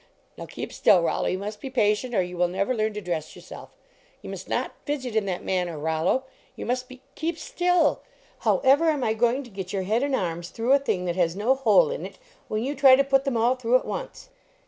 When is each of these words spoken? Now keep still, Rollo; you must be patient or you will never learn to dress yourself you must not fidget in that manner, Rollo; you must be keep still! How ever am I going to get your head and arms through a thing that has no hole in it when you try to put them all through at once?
Now 0.35 0.47
keep 0.47 0.73
still, 0.73 1.03
Rollo; 1.03 1.27
you 1.27 1.37
must 1.37 1.61
be 1.61 1.69
patient 1.69 2.15
or 2.15 2.23
you 2.23 2.35
will 2.35 2.47
never 2.47 2.73
learn 2.73 2.91
to 2.95 3.01
dress 3.01 3.35
yourself 3.35 3.69
you 4.23 4.31
must 4.31 4.49
not 4.49 4.71
fidget 4.83 5.15
in 5.15 5.27
that 5.27 5.43
manner, 5.45 5.77
Rollo; 5.77 6.23
you 6.55 6.65
must 6.65 6.89
be 6.89 7.03
keep 7.13 7.37
still! 7.37 8.01
How 8.39 8.61
ever 8.63 8.89
am 8.89 9.03
I 9.03 9.13
going 9.13 9.43
to 9.43 9.51
get 9.51 9.73
your 9.73 9.83
head 9.83 10.01
and 10.01 10.15
arms 10.15 10.49
through 10.49 10.73
a 10.73 10.79
thing 10.79 11.05
that 11.05 11.17
has 11.17 11.35
no 11.35 11.53
hole 11.53 11.91
in 11.91 12.03
it 12.03 12.17
when 12.47 12.63
you 12.63 12.73
try 12.73 12.95
to 12.95 13.03
put 13.03 13.25
them 13.25 13.37
all 13.37 13.55
through 13.55 13.75
at 13.75 13.85
once? 13.85 14.29